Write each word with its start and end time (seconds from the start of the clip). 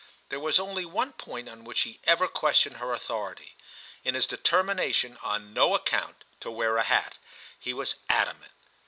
There 0.29 0.39
was 0.39 0.59
only 0.59 0.83
one 0.83 1.13
point 1.13 1.47
on 1.47 1.63
which 1.63 1.81
he 1.81 1.99
ever 2.05 2.27
questioned 2.27 2.77
her 2.77 2.91
authority: 2.91 3.55
in 4.03 4.15
his 4.15 4.25
determina 4.25 4.91
tion 4.95 5.19
on 5.21 5.53
no 5.53 5.75
account 5.75 6.23
to 6.39 6.49
wear 6.49 6.77
a 6.77 6.83
hat, 6.83 7.17
he 7.59 7.71
was 7.71 7.97
adamant. 8.09 8.51